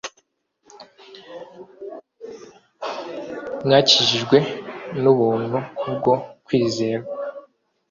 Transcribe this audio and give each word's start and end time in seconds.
mwakijijwe 3.65 4.37
n'ubuntu 5.01 5.57
kubwo 5.79 6.11
kwizera 6.45 7.03